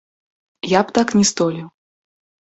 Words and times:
Я 0.69 0.79
б 0.87 0.95
так 0.97 1.13
не 1.17 1.23
здолеў. 1.31 1.67